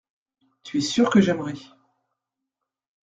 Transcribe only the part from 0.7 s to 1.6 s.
es sûr que j’aimerai.